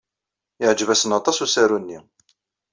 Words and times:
Yeɛjeb-asen 0.61 1.15
aṭas 1.19 1.37
usaru-nni. 1.45 1.99